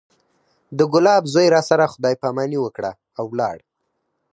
د 0.77 0.79
ګلاب 0.93 1.23
زوى 1.33 1.47
راسره 1.55 1.85
خداى 1.93 2.15
پاماني 2.21 2.59
وکړه 2.61 2.91
او 3.19 3.25
ولاړ. 3.33 3.57